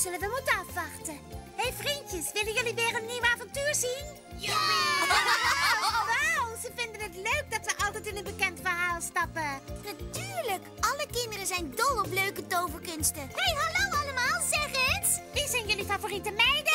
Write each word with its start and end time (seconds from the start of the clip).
zullen 0.00 0.20
we 0.20 0.28
moeten 0.36 0.58
afwachten. 0.58 1.18
Hé 1.56 1.62
hey 1.62 1.72
vriendjes, 1.72 2.32
willen 2.32 2.52
jullie 2.52 2.74
weer 2.74 2.94
een 2.96 3.06
nieuw 3.06 3.22
avontuur 3.34 3.74
zien? 3.74 4.06
Ja! 4.36 4.58
Wauw, 6.10 6.56
ze 6.62 6.70
vinden 6.74 7.00
het 7.00 7.16
leuk 7.16 7.44
dat 7.48 7.64
we 7.64 7.84
altijd 7.84 8.06
in 8.06 8.16
een 8.16 8.24
bekend 8.24 8.58
verhaal 8.62 9.00
stappen. 9.00 9.50
Natuurlijk, 9.84 10.64
alle 10.80 11.06
kinderen 11.12 11.46
zijn 11.46 11.72
dol 11.74 11.98
op 11.98 12.12
leuke 12.12 12.46
toverkunsten. 12.46 13.22
Hé, 13.22 13.34
hey, 13.34 13.54
hallo 13.62 14.02
allemaal, 14.02 14.40
zeg 14.50 14.66
eens. 14.66 15.18
Wie 15.32 15.48
zijn 15.48 15.66
jullie 15.66 15.84
favoriete 15.84 16.30
meiden? 16.30 16.69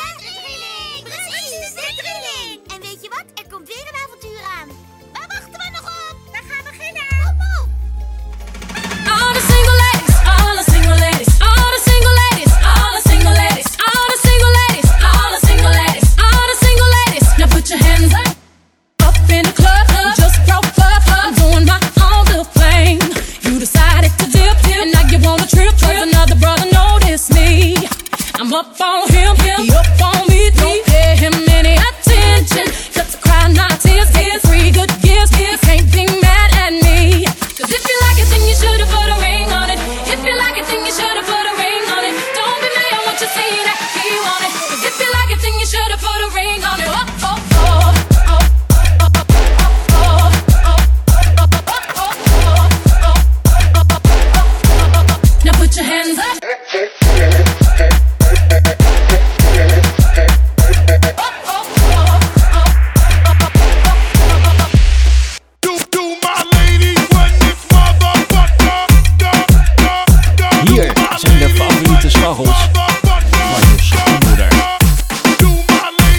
Maarten 72.06 72.20
Schaggels. 72.20 72.68
Marjus 73.02 73.86
Stieboeder. 73.86 74.48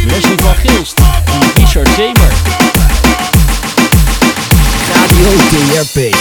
Leslie 0.05 0.37
van 0.41 0.55
Gilst 0.55 0.99
en 1.25 1.61
Richard 1.61 1.89
Zemer. 1.95 2.31
Radio 4.93 5.29
DRP 5.49 6.15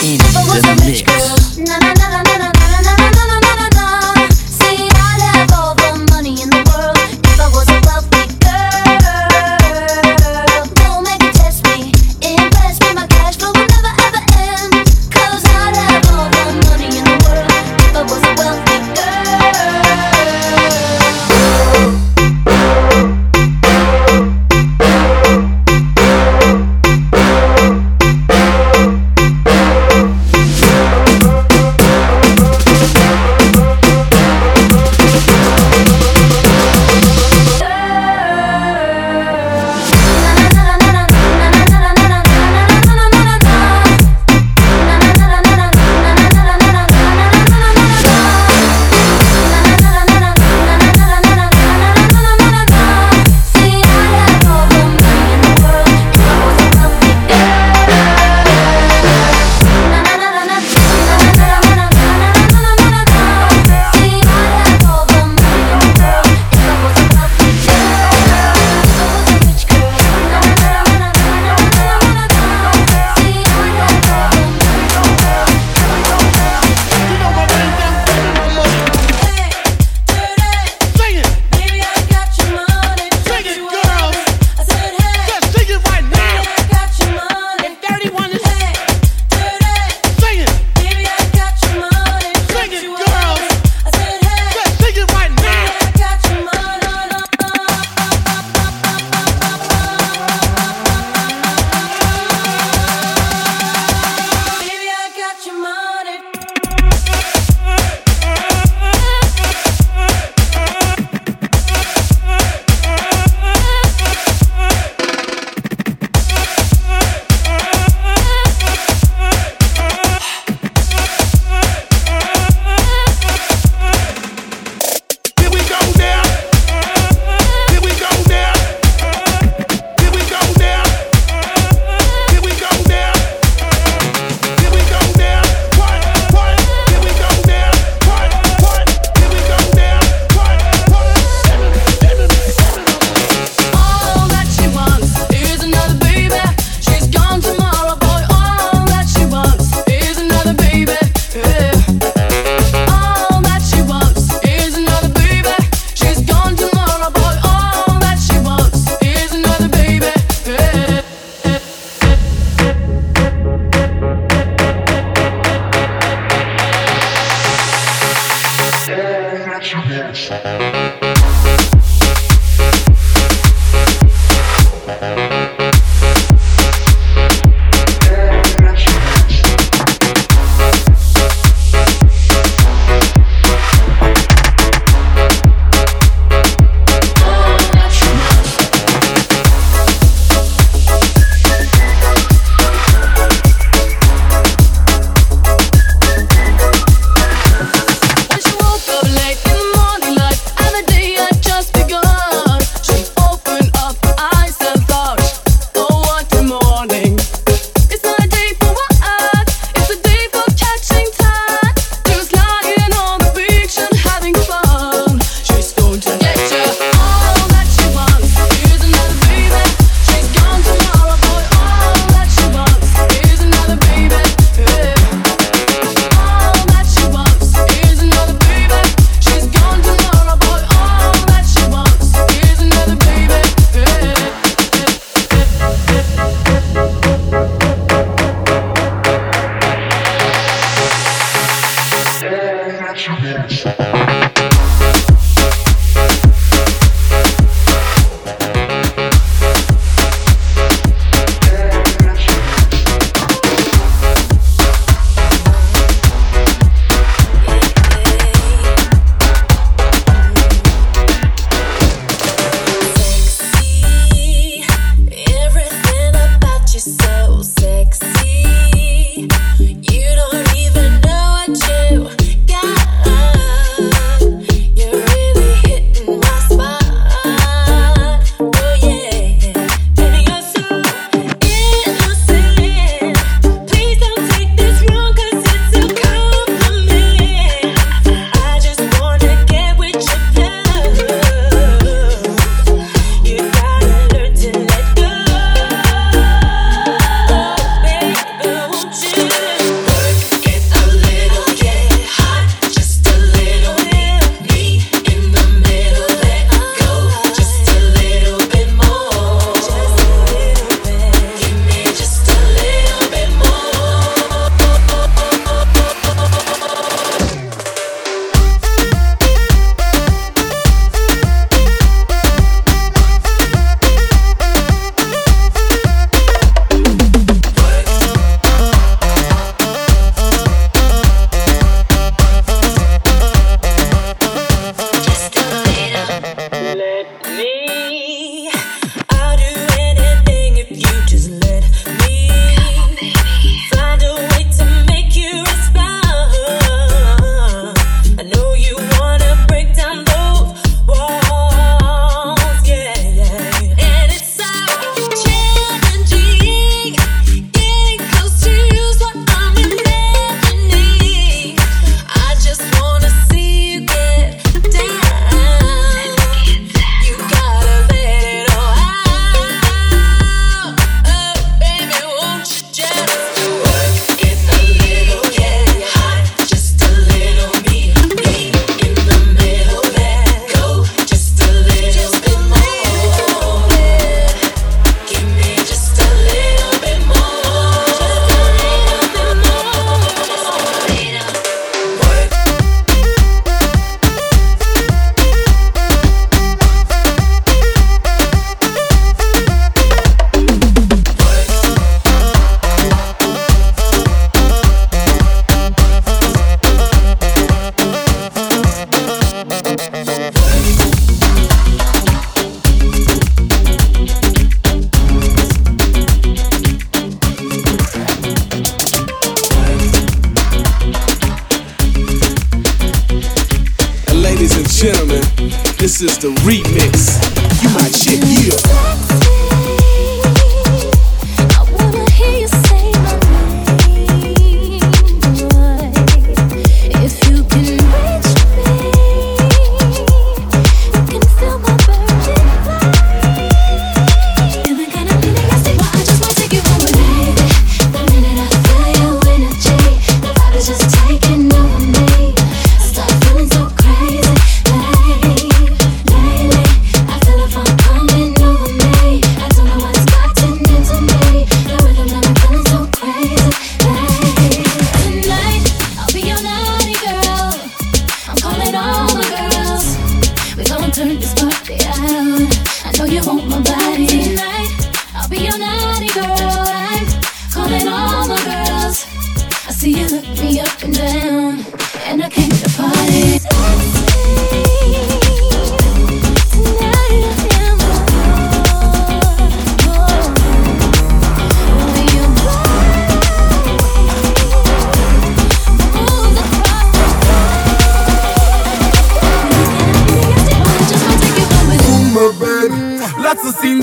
in 0.00 0.16
de 0.16 0.74
mix. 0.84 1.02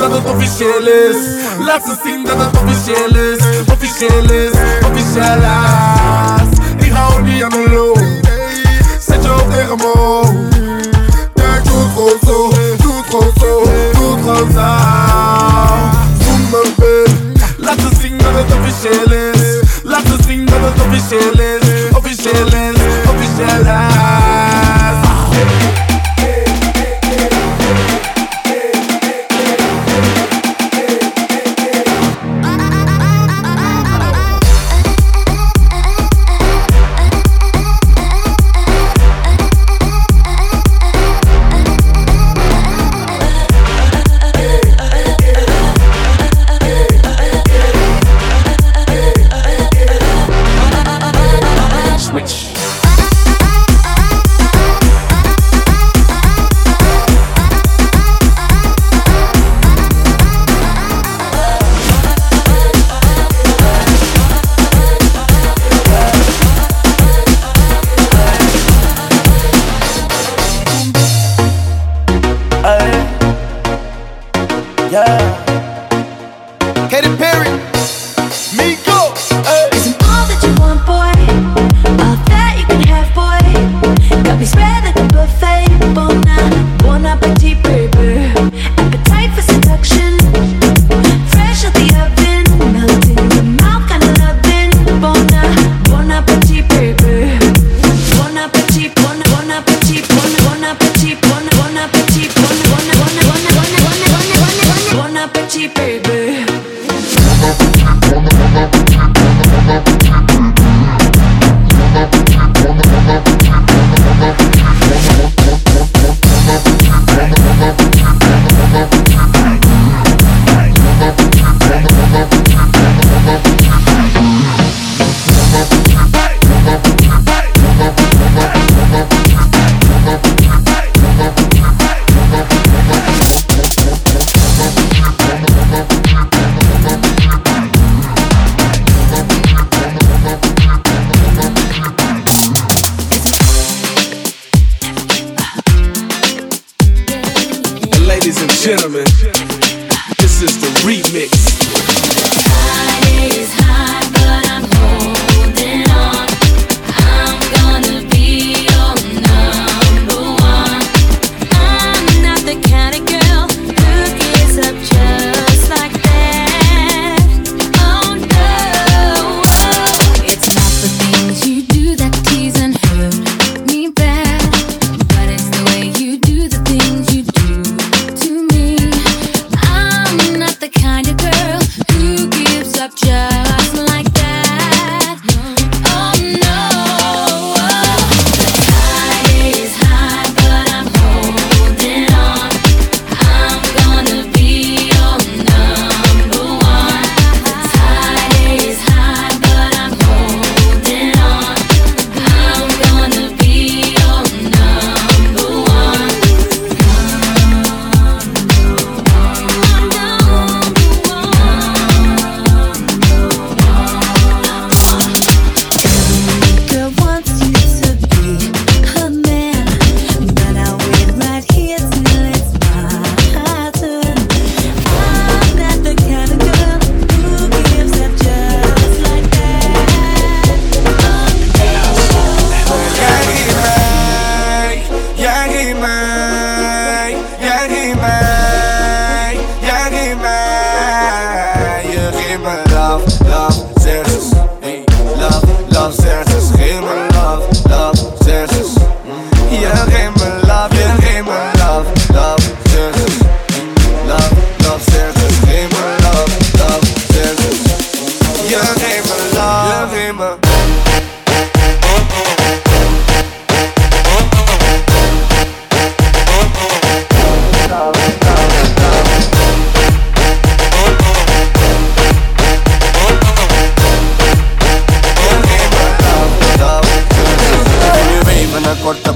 Pasando 0.08 0.32
oficiales, 0.32 1.18
la 1.66 1.82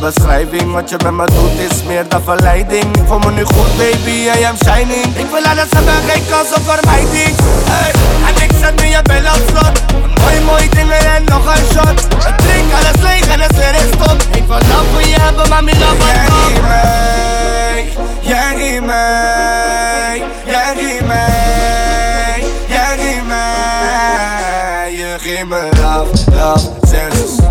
beschrijving. 0.01 0.71
Wat 0.73 0.89
je 0.89 0.97
met 1.03 1.13
me 1.13 1.25
doet 1.25 1.71
is 1.71 1.83
meer 1.83 2.05
dan 2.07 2.21
verleiding. 2.23 2.97
Ik 2.97 3.03
voel 3.07 3.19
me 3.19 3.31
nu 3.31 3.43
goed 3.43 3.77
baby, 3.77 4.15
I 4.39 4.43
am 4.49 4.57
shining. 4.65 5.05
Ik 5.23 5.29
wil 5.33 5.45
alles 5.51 5.69
hebben, 5.75 5.99
geen 6.07 6.23
kans 6.29 6.49
op 6.57 6.63
vermijding. 6.71 7.35
Hey, 7.71 7.91
En 8.27 8.43
ik 8.43 8.51
zet 8.61 8.75
nu 8.81 8.87
je 8.87 9.01
bel 9.01 9.25
op 9.33 9.41
slot. 9.49 9.75
Mooi 10.21 10.39
mooie 10.45 10.69
dingen 10.69 11.05
en 11.15 11.23
nog 11.23 11.45
een 11.55 11.65
shot. 11.73 11.99
Ik 12.29 12.37
drink 12.37 12.67
alles 12.77 13.01
leeg 13.01 13.27
en 13.27 13.39
het 13.39 13.55
weer 13.57 13.75
is 13.75 13.91
top 14.05 14.17
Ik 14.31 14.43
wil 14.47 14.57
love 14.69 14.85
voor 14.91 15.01
je 15.01 15.15
hebben, 15.19 15.49
maar 15.49 15.63
mijn 15.63 15.79
love 15.79 16.03
Jij 16.03 16.45
in 16.45 16.61
mij, 16.61 17.85
jij 18.31 18.65
in 18.73 18.85
mij, 18.85 20.23
jij 20.45 20.75
in 20.75 21.07
mij 21.07 22.43
Jij 22.67 22.97
in 22.97 23.27
mij, 23.27 24.93
je 24.95 25.15
geeft 25.19 25.45
me 25.45 25.69
love, 25.81 26.11
love, 26.31 26.69
sense 26.87 27.41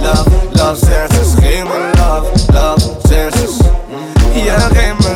Love, 0.00 0.30
love, 0.52 0.76
sense 0.76 1.17
in 1.58 1.66
love, 1.66 2.48
love, 2.54 2.80
senses. 3.06 3.60
Yeah, 4.36 4.70
game 4.72 5.07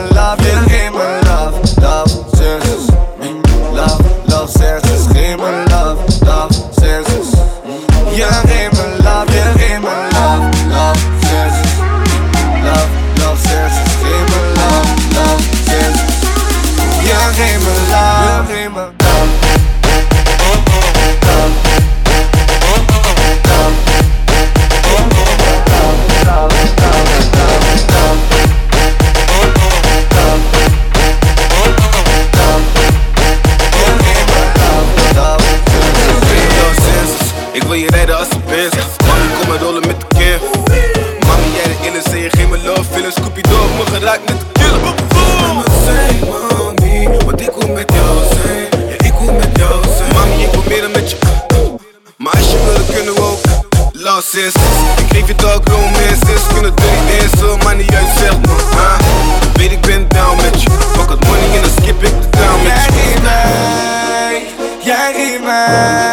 man. 65.39 66.12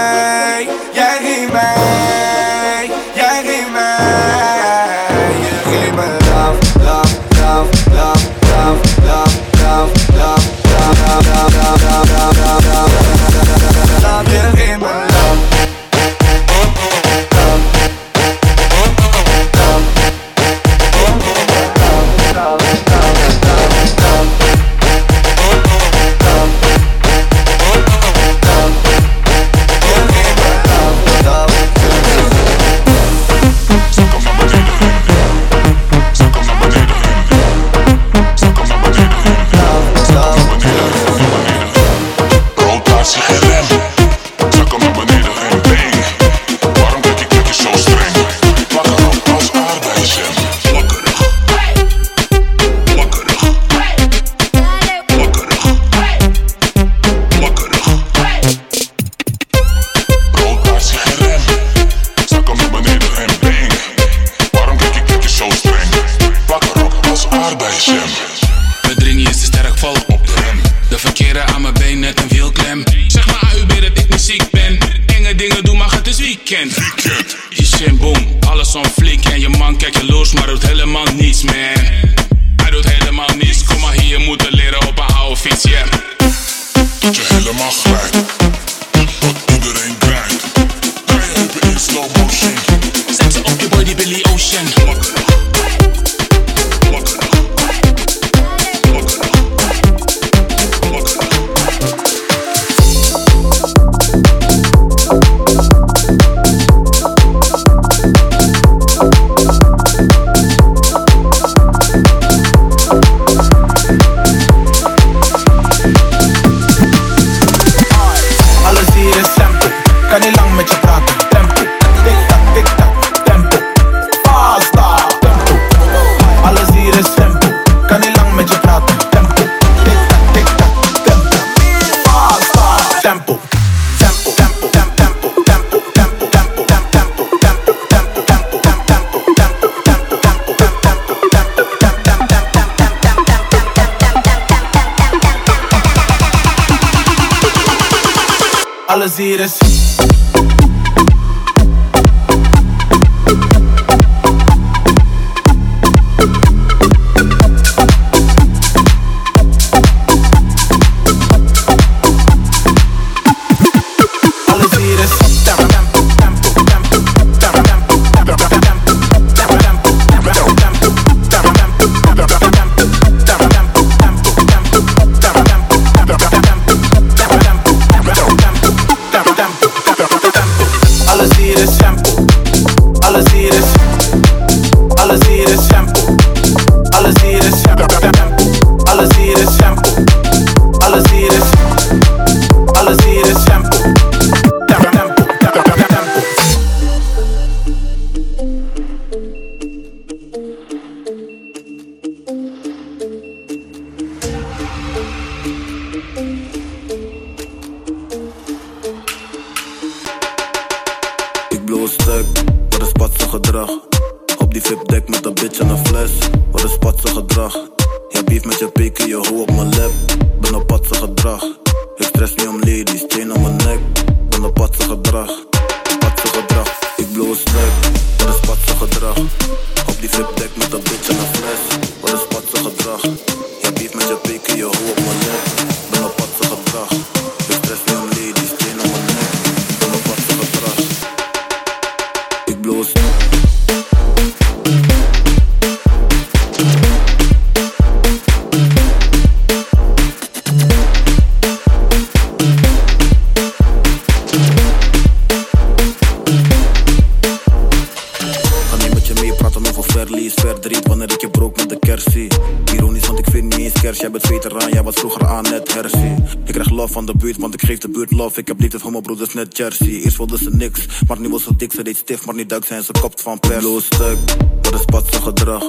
Net 269.39 269.57
Jersey. 269.57 270.01
Eerst 270.03 270.17
wilde 270.17 270.37
ze 270.37 270.49
niks, 270.49 270.79
maar 271.07 271.19
nu 271.19 271.29
was 271.29 271.43
ze 271.43 271.55
dik. 271.55 271.71
Ze 271.71 271.83
deed 271.83 271.97
stift, 271.97 272.25
maar 272.25 272.35
niet 272.35 272.49
duik 272.49 272.65
zijn 272.65 272.83
ze 272.83 272.91
kopt 273.01 273.21
van 273.21 273.39
pers 273.39 273.85
stuk, 273.85 274.17
wat 274.61 274.73
is 274.73 274.85
patse 274.85 275.21
gedrag. 275.21 275.63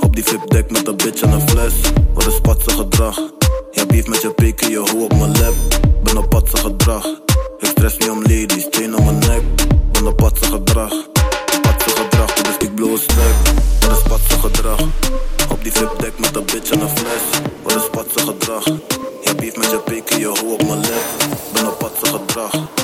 Op 0.00 0.14
die 0.14 0.24
flipdeck 0.24 0.70
met 0.70 0.86
een 0.86 0.96
bitch 0.96 1.22
en 1.22 1.30
een 1.30 1.48
fles. 1.48 1.72
Wat 2.14 2.26
is 2.26 2.40
patse 2.40 2.70
gedrag. 2.70 3.20
Ja 3.70 3.86
beef 3.86 4.06
met 4.06 4.22
je 4.22 4.30
peken, 4.30 4.70
je 4.70 4.78
hoe 4.78 5.04
op 5.04 5.14
mijn 5.14 5.38
lap 5.38 5.54
Ben 6.02 6.16
op 6.16 6.28
patse 6.28 6.56
gedrag. 6.56 7.04
Ik 7.58 7.68
stress 7.68 7.96
niet 7.96 8.10
om 8.10 8.22
ladies, 8.22 8.66
chain 8.70 8.96
om 8.96 9.04
mijn 9.04 9.18
nek. 9.18 9.42
Ben 9.92 10.06
op 10.06 10.16
patse 10.16 10.44
gedrag. 10.44 10.92
Patse 11.62 11.90
gedrag, 11.90 12.32
dus 12.32 12.56
ik 12.68 12.74
blow 12.74 12.90
een 12.90 12.98
stek 12.98 13.54
Wat 13.80 13.96
is 13.96 14.02
patse 14.08 14.38
gedrag. 14.38 14.80
Op 15.50 15.62
die 15.62 15.72
flipdeck 15.72 16.18
met 16.18 16.36
een 16.36 16.44
bitch 16.44 16.70
en 16.70 16.80
een 16.80 16.88
fles. 16.88 17.40
Wat 17.62 17.74
is 17.74 17.90
patse 17.90 18.18
gedrag. 18.18 18.64
Ja 19.24 19.34
beef 19.34 19.56
met 19.56 19.70
je 19.70 19.78
peken, 19.84 20.18
je 20.18 20.26
hoe 20.26 20.52
op 20.52 20.66
mijn 20.66 20.80
lip. 20.80 21.04
Ben 21.52 21.66
op 21.66 21.78
patse 21.78 22.06
gedrag 22.06 22.77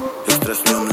Ik 0.55 0.61
stress 0.61 0.84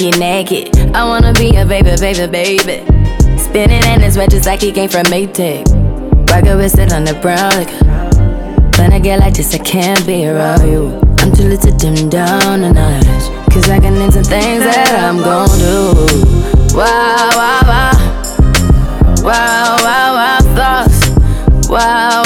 naked, 0.00 0.18
naked. 0.18 0.94
I 0.94 1.04
wanna 1.04 1.32
be 1.32 1.56
a 1.56 1.64
baby, 1.64 1.96
baby, 1.98 2.26
baby. 2.26 2.84
Spinning 3.38 3.82
in 3.84 4.00
his 4.00 4.18
red 4.18 4.30
just 4.30 4.46
like 4.46 4.60
he 4.60 4.70
came 4.70 4.90
from 4.90 5.04
Maytag. 5.06 5.64
Rocket 6.30 6.56
with 6.56 6.72
sit 6.72 6.92
on 6.92 7.04
the 7.04 7.14
brown. 7.14 7.50
Like, 7.52 7.70
when 8.78 8.92
I 8.92 8.98
get 8.98 9.20
like 9.20 9.34
this, 9.34 9.54
I 9.54 9.58
can't 9.58 10.04
be 10.06 10.26
around 10.26 10.68
you. 10.68 11.00
I'm 11.18 11.32
too 11.32 11.44
little 11.44 11.70
to 11.70 11.78
dim 11.78 12.10
down 12.10 12.60
the 12.60 12.72
night. 12.72 13.04
Cause 13.50 13.70
I 13.70 13.80
can 13.80 13.94
into 13.94 14.22
things 14.22 14.64
that 14.64 14.98
I'm 14.98 15.16
gon' 15.16 15.48
do. 15.58 16.76
Wow, 16.76 17.30
wow, 17.32 17.60
wow. 17.64 17.92
Wow, 19.22 19.76
wow, 19.80 20.14
wow, 20.14 20.38
thoughts. 20.54 21.68
Wow, 21.70 22.22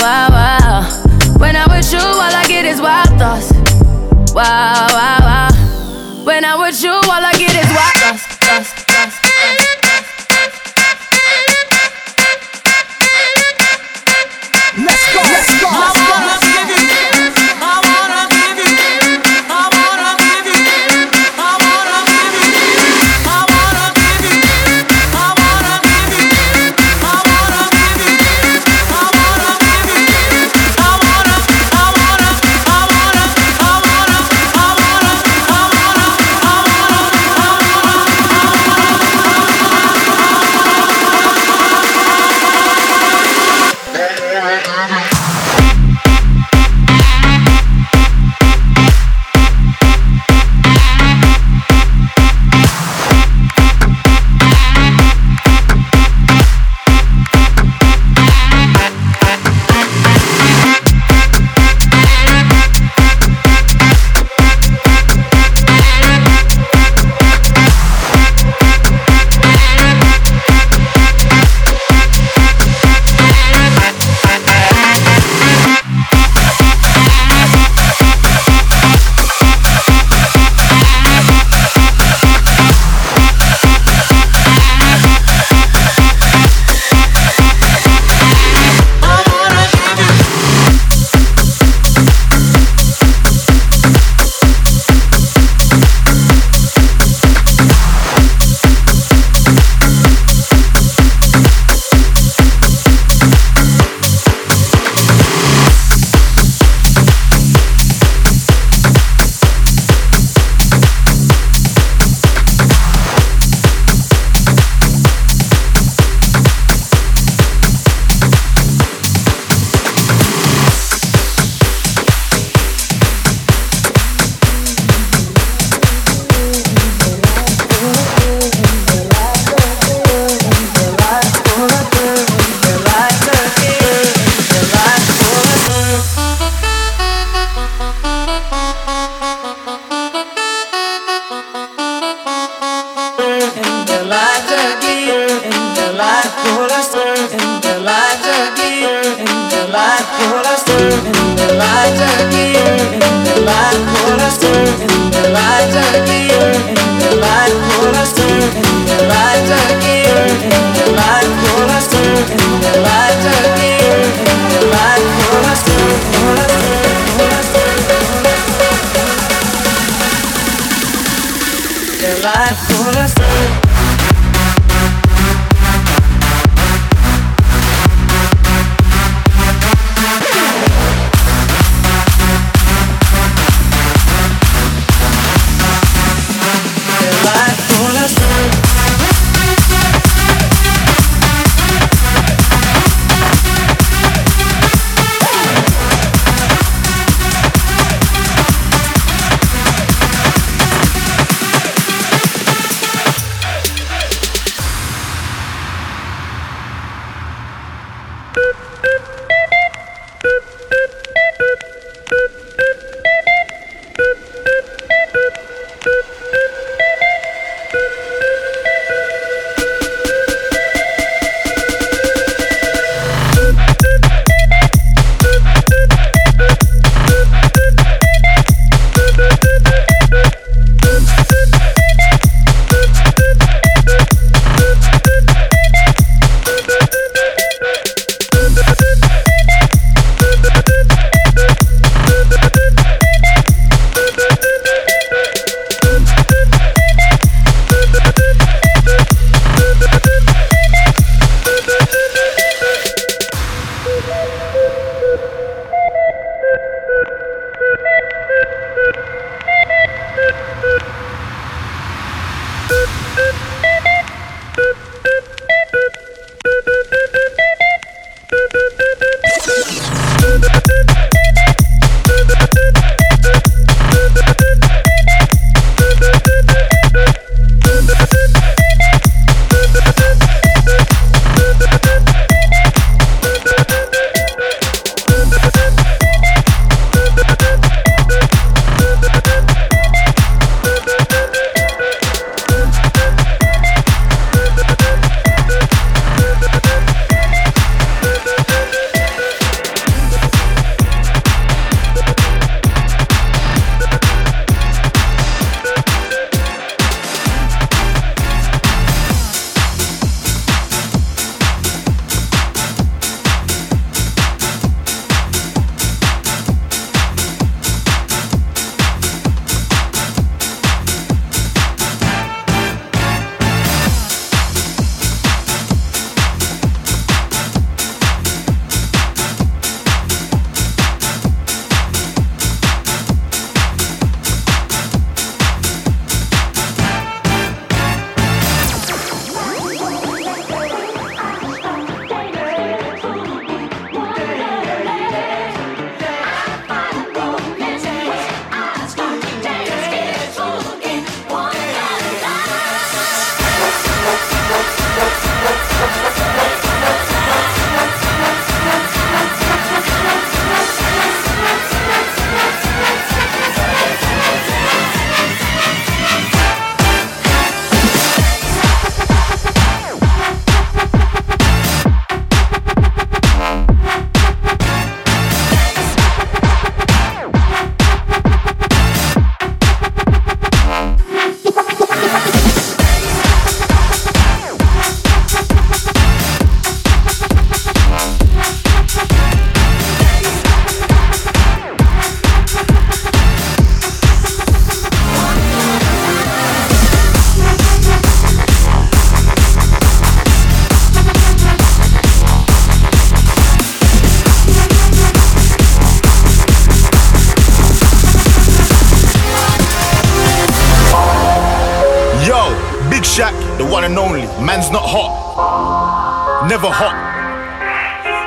Shaq, 413.10 413.34
the 413.58 413.64
one 413.64 413.82
and 413.82 413.98
only. 413.98 414.22
Man's 414.40 414.70
not 414.70 414.84
hot. 414.86 416.46
Never 416.48 416.68
hot. 416.70 416.94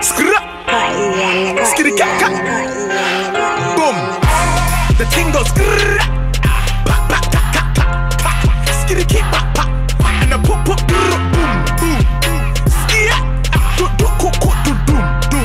Skra! 0.03 0.35
Skitty 1.71 1.95
cat 1.97 2.19
cat. 2.19 2.33
Boom. 3.79 3.95
The 4.97 5.05
thing 5.05 5.31
goes 5.31 5.47
skra. 5.55 5.97
Back, 6.83 7.07
back, 7.07 7.31
back, 7.31 7.53
back, 7.55 8.19
back. 8.19 8.43
Skitty 8.83 9.07
kick, 9.07 9.23
back, 9.31 9.55
back. 9.55 9.69
And 10.21 10.33
I 10.33 10.37
pop, 10.43 10.65
pop, 10.67 10.79
boom, 10.91 11.21
boom. 11.79 11.99
Skia. 12.67 13.15
Do, 13.79 13.87
do, 13.95 14.07
do, 14.19 14.27
do, 14.43 14.51
do, 14.67 14.99
do, 15.31 15.39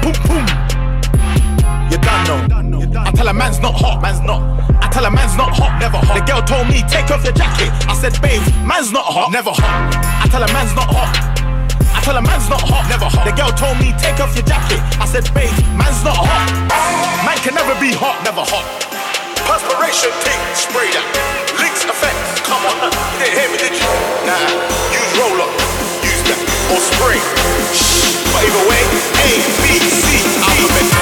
boom, 0.00 0.16
boom. 0.30 0.46
You 1.90 1.98
done 1.98 2.70
know. 2.70 3.02
I 3.02 3.10
tell 3.10 3.26
a 3.26 3.34
man's 3.34 3.58
not 3.58 3.74
hot, 3.74 4.00
man's 4.00 4.20
not. 4.20 4.55
I 4.80 4.88
tell 4.92 5.04
a 5.04 5.10
man's 5.10 5.36
not 5.36 5.52
hot, 5.52 5.78
never 5.80 5.98
hot. 5.98 6.16
The 6.16 6.24
girl 6.24 6.42
told 6.42 6.68
me 6.68 6.82
take 6.88 7.10
off 7.10 7.24
your 7.24 7.32
jacket. 7.32 7.68
I 7.88 7.94
said 7.96 8.16
babe, 8.20 8.42
man's 8.64 8.92
not 8.92 9.04
hot, 9.04 9.32
never 9.32 9.50
hot. 9.50 9.92
I 10.22 10.26
tell 10.28 10.42
a 10.42 10.50
man's 10.52 10.74
not 10.74 10.88
hot. 10.88 11.12
I 11.92 12.00
tell 12.04 12.16
a 12.16 12.22
man's 12.22 12.48
not 12.48 12.62
hot, 12.62 12.86
never 12.88 13.08
hot. 13.08 13.24
The 13.24 13.34
girl 13.34 13.52
told 13.52 13.76
me 13.80 13.92
take 13.98 14.20
off 14.20 14.36
your 14.36 14.44
jacket. 14.44 14.80
I 15.00 15.06
said 15.06 15.28
babe, 15.32 15.52
man's 15.76 16.00
not 16.04 16.16
hot. 16.16 16.48
Man 17.24 17.38
can 17.44 17.54
never 17.54 17.74
be 17.80 17.92
hot, 17.92 18.20
never 18.24 18.44
hot. 18.44 18.66
Perspiration 19.46 20.10
take 20.26 20.42
spray 20.58 20.90
that. 20.90 21.06
Licks 21.62 21.86
effect, 21.86 22.18
come 22.44 22.62
on. 22.66 22.90
You 23.16 23.26
didn't 23.26 23.36
hear 23.38 23.48
me, 23.52 23.56
did 23.62 23.74
you? 23.78 23.90
Nah, 24.26 24.42
use 24.90 25.12
roll 25.16 25.38
up, 25.40 25.52
use 26.02 26.22
that 26.26 26.40
or 26.74 26.80
spray. 26.82 27.18
Shh, 27.70 28.18
but 28.34 28.42
either 28.42 28.64
way, 28.66 28.82
A, 29.22 29.28
B, 29.62 29.64
C, 29.86 30.04
alphabet. 30.42 30.95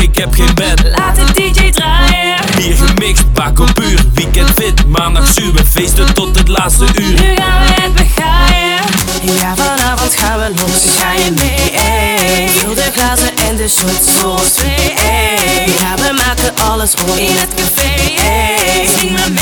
Ik 0.00 0.16
heb 0.18 0.34
geen 0.34 0.54
bed 0.54 0.82
Laat 0.96 1.16
de 1.16 1.24
DJ 1.32 1.70
draaien. 1.70 2.36
Bier 2.56 2.76
gemixt, 2.76 3.32
pak 3.32 3.60
op 3.60 3.80
uur 3.82 4.00
Weekend 4.14 4.50
fit, 4.50 4.86
maandag 4.86 5.32
zuur 5.32 5.52
We 5.52 5.64
feesten 5.64 6.14
tot 6.14 6.38
het 6.38 6.48
laatste 6.48 6.84
uur 6.94 7.12
Nu 7.12 7.34
gaan 7.36 7.66
we 7.66 7.82
het 7.82 7.94
begaaien. 7.94 8.78
Ja, 9.22 9.54
vanavond 9.56 10.16
gaan 10.16 10.38
we 10.38 10.50
los. 10.54 10.96
Ga 10.96 11.12
je 11.12 11.30
mee? 11.30 11.70
Ey. 11.70 12.48
Vul 12.48 12.74
de 12.74 12.90
glazen 12.92 13.36
en 13.48 13.56
de 13.56 13.68
shots 13.68 14.20
zoals 14.20 14.52
twee. 14.52 14.94
Ey. 14.94 15.66
Ja, 15.66 15.94
we 15.96 16.12
maken 16.26 16.64
alles 16.70 16.94
op 16.94 17.16
in 17.16 17.36
het 17.36 17.54
café. 17.54 18.20
Ey. 18.22 18.88
Zing 18.98 19.10
maar 19.10 19.32
mee. 19.32 19.37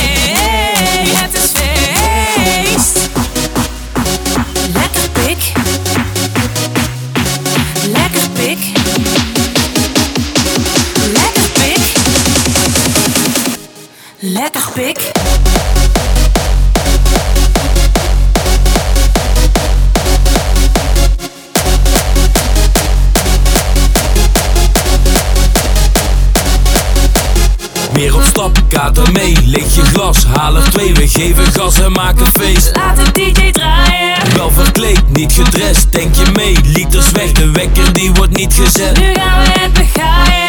Geven 31.17 31.53
gas 31.53 31.81
en 31.81 31.93
maken 31.93 32.27
feest 32.27 32.77
Laat 32.77 32.97
de 32.97 33.13
DJ 33.13 33.51
draaien. 33.51 34.35
Wel 34.37 34.51
verkleed, 34.51 35.03
niet 35.09 35.33
gedrest, 35.33 35.93
denk 35.93 36.15
je 36.15 36.27
mee 36.35 36.57
Liters 36.65 37.11
weg, 37.11 37.33
de 37.33 37.51
wekker 37.51 37.93
die 37.93 38.13
wordt 38.13 38.37
niet 38.37 38.55
gezet 38.55 38.99
Nu 38.99 39.15
gaan 39.15 39.43
we 39.43 39.61
het 39.61 39.73
begaaien. 39.73 40.47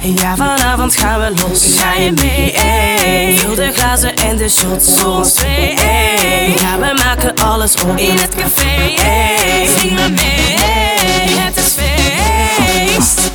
Ja, 0.00 0.36
vanavond 0.36 0.96
gaan 0.96 1.20
we 1.20 1.42
los. 1.42 1.62
Ga 1.76 1.94
je 1.94 2.12
mee? 2.12 2.52
Ey. 2.52 3.38
Vul 3.38 3.54
de 3.54 3.72
glazen 3.74 4.16
en 4.16 4.36
de 4.36 4.48
shots 4.48 4.94
zoals 4.94 5.32
twee. 5.32 5.74
Ey. 5.74 6.54
Ja, 6.56 6.78
we 6.78 7.00
maken 7.04 7.34
alles 7.36 7.74
op 7.74 7.96
in 7.96 8.16
het 8.16 8.34
café. 8.34 9.02
Ey. 9.04 9.68
Zing 9.78 9.94
maar 9.94 10.10
mee. 10.10 10.54
Ey. 10.56 11.28
Het 11.28 11.56
is 11.56 11.74
feest. 11.74 13.27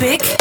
Lekker 0.00 0.39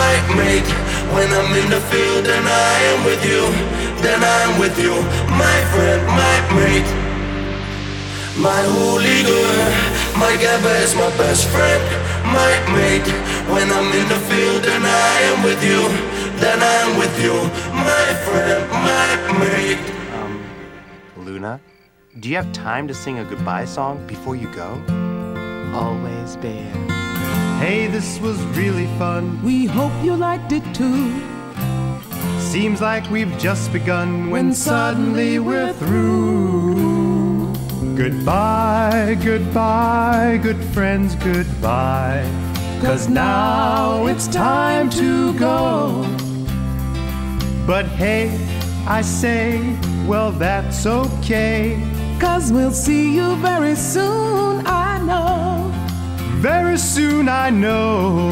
my 0.00 0.14
mate. 0.40 0.70
When 1.14 1.28
I'm 1.38 1.50
in 1.60 1.68
the 1.68 1.82
field 1.90 2.24
and 2.36 2.46
I 2.48 2.74
am 2.92 3.00
with 3.04 3.22
you, 3.32 3.42
then 4.04 4.20
I'm 4.36 4.52
with 4.62 4.76
you, 4.84 4.94
my 5.44 5.58
friend, 5.72 6.00
my 6.22 6.36
mate. 6.56 6.90
My 8.46 8.62
holy 8.74 9.18
hooligan, 9.28 9.74
my 10.22 10.32
gabba 10.42 10.72
is 10.84 10.94
my 11.02 11.10
best 11.20 11.42
friend, 11.52 11.82
my 12.38 12.52
mate. 12.76 13.10
When 13.52 13.66
I'm 13.76 13.90
in 14.00 14.06
the 14.14 14.20
field 14.30 14.64
and 14.74 14.84
I 14.86 15.16
am 15.32 15.38
with 15.48 15.62
you, 15.70 15.80
then 16.42 16.58
I'm 16.74 16.92
with 17.02 17.16
you, 17.24 17.36
my 17.90 18.08
friend, 18.24 18.62
my 18.88 19.08
mate. 19.42 19.86
Um, 20.16 20.32
Luna, 21.26 21.60
do 22.20 22.30
you 22.30 22.36
have 22.36 22.50
time 22.52 22.88
to 22.88 22.94
sing 22.94 23.18
a 23.18 23.24
goodbye 23.24 23.66
song 23.66 24.06
before 24.06 24.36
you 24.36 24.48
go? 24.54 24.68
Always 25.74 26.36
bear. 26.36 26.99
Hey, 27.60 27.88
this 27.88 28.18
was 28.20 28.40
really 28.56 28.86
fun. 28.96 29.42
We 29.42 29.66
hope 29.66 29.92
you 30.02 30.16
liked 30.16 30.50
it 30.50 30.64
too. 30.74 31.12
Seems 32.38 32.80
like 32.80 33.04
we've 33.10 33.36
just 33.38 33.70
begun 33.70 34.30
when 34.30 34.54
suddenly 34.54 35.38
we're 35.40 35.74
through. 35.74 37.52
Goodbye, 37.96 39.18
goodbye, 39.22 40.40
good 40.42 40.64
friends, 40.72 41.14
goodbye. 41.16 42.24
Cause 42.80 43.10
now 43.10 44.06
it's 44.06 44.26
time 44.26 44.88
to 44.92 45.38
go. 45.38 46.02
But 47.66 47.84
hey, 47.84 48.30
I 48.86 49.02
say, 49.02 49.76
well, 50.06 50.32
that's 50.32 50.86
okay. 50.86 51.78
Cause 52.18 52.50
we'll 52.50 52.72
see 52.72 53.14
you 53.14 53.36
very 53.36 53.74
soon, 53.74 54.66
I 54.66 54.98
know. 55.04 55.49
Very 56.40 56.78
soon, 56.78 57.28
I 57.28 57.50
know. 57.50 58.30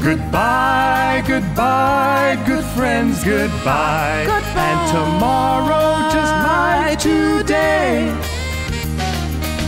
Goodbye, 0.00 1.24
goodbye, 1.26 2.40
good 2.46 2.64
friends, 2.76 3.24
goodbye. 3.24 4.26
And 4.54 4.90
tomorrow, 4.92 6.08
just 6.12 6.34
like 6.46 7.00
today, 7.00 8.16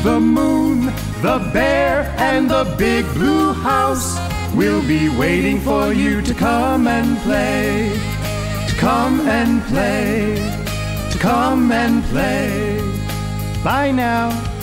the 0.05 0.21
moon, 0.21 0.87
the 1.21 1.51
bear, 1.53 2.15
and 2.17 2.49
the 2.49 2.73
big 2.79 3.05
blue 3.15 3.53
house 3.53 4.17
will 4.55 4.87
be 4.87 5.09
waiting 5.19 5.59
for 5.63 5.93
you 5.93 6.23
to 6.23 6.33
come 6.33 6.87
and 6.87 7.19
play. 7.19 7.91
To 8.69 8.75
come 8.77 9.19
and 9.23 9.61
play. 9.65 10.37
To 11.11 11.19
come 11.19 11.73
and 11.73 12.05
play. 12.05 12.79
Bye 13.65 13.91
now. 13.91 14.54